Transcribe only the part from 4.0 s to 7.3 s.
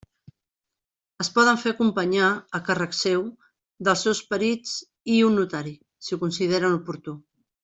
seus perits i un notari, si ho consideren oportú.